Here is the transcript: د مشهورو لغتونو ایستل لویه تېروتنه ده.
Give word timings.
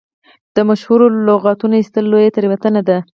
د 0.55 0.57
مشهورو 0.69 1.05
لغتونو 1.27 1.75
ایستل 1.77 2.05
لویه 2.11 2.33
تېروتنه 2.35 2.81
ده. 2.87 2.97